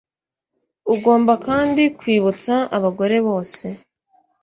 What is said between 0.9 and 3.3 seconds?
ugomba kandi kwibutsa abagore